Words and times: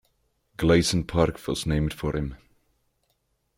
Gleason 0.57 1.03
Park 1.03 1.39
was 1.47 1.67
named 1.67 1.93
for 1.93 2.15
him. 2.17 2.33